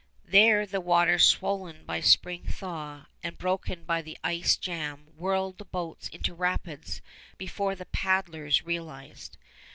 There 0.25 0.65
the 0.65 0.81
waters 0.81 1.23
swollen 1.27 1.85
by 1.85 1.99
spring 2.01 2.45
thaw 2.47 3.05
and 3.21 3.37
broken 3.37 3.83
by 3.83 4.01
the 4.01 4.17
ice 4.23 4.57
jam 4.57 5.05
whirled 5.15 5.59
the 5.59 5.65
boats 5.65 6.07
into 6.07 6.33
rapids 6.33 7.03
before 7.37 7.75
the 7.75 7.85
paddlers 7.85 8.65
realized. 8.65 9.37